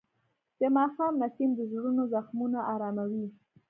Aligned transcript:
د 0.59 0.61
ماښام 0.77 1.13
نسیم 1.21 1.49
د 1.55 1.61
زړونو 1.71 2.03
زخمونه 2.13 2.59
آراموي. 2.73 3.27